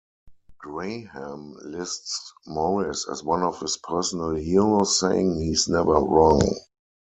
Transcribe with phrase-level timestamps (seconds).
[0.57, 6.41] Graham lists Morris as one of his personal heroes, saying he's never wrong.